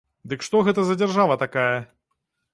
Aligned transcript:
Дык 0.31 0.45
што 0.47 0.61
гэта 0.69 0.85
за 0.87 0.95
дзяржава 1.03 1.39
такая? 1.45 1.71